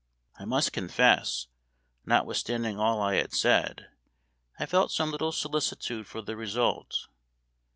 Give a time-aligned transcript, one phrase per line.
[0.39, 1.45] I must confess,
[2.07, 3.91] notwithstanding all I had said,
[4.57, 7.07] I felt some little solicitude for the result.